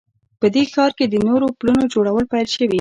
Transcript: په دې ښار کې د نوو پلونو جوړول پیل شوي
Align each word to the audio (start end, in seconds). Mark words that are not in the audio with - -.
په 0.39 0.47
دې 0.53 0.63
ښار 0.71 0.91
کې 0.97 1.05
د 1.07 1.15
نوو 1.25 1.47
پلونو 1.59 1.83
جوړول 1.93 2.25
پیل 2.31 2.47
شوي 2.53 2.67